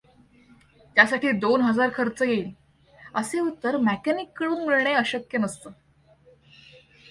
त्यासाठी 0.95 1.31
दोन 1.31 1.61
हजार 1.61 1.89
खर्च 1.93 2.21
येईल',असे 2.21 3.39
उत्तर 3.39 3.77
मेकॅनिक 3.77 4.29
कडून 4.35 4.65
मिळणे 4.67 4.93
अशक्य 4.93 5.37
नसतंं. 5.37 5.71